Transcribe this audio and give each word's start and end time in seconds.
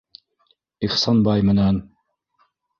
Ихсанбай 0.87 1.45
менән... 1.53 1.81